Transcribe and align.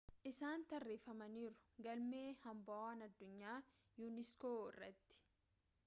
isaan 0.27 0.63
tarreeffamaniiru 0.69 1.83
galme 1.87 2.23
hambawwaan 2.45 3.07
addunyaa 3.09 3.57
unesco 4.09 4.57
irratti 4.73 5.25